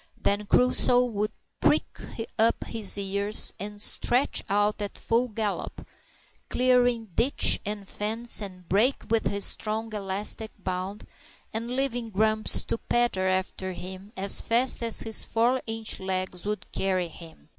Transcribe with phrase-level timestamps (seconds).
[0.19, 1.99] Then Crusoe would prick
[2.39, 5.85] up his ears and stretch out at full gallop,
[6.49, 11.05] clearing ditch, and fence, and brake with his strong elastic bound,
[11.53, 16.71] and leaving Grumps to patter after him as fast as his four inch legs would
[16.71, 17.49] carry him.